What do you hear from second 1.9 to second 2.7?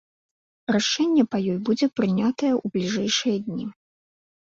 прынятае